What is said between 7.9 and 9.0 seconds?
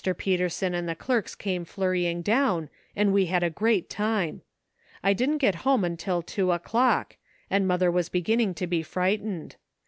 was beginning to be